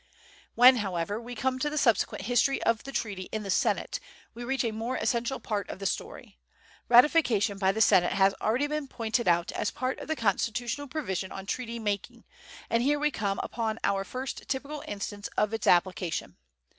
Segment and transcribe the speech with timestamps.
[0.55, 3.99] When, however, we come to the subsequent history of the treaty in the Senate,
[4.33, 6.39] we reach a more essential part of the story.
[6.89, 11.31] Ratification by the Senate has already been pointed out as part of the constitutional provision
[11.31, 12.23] on treaty making,
[12.67, 16.35] and here we come upon our first typical instance of its application.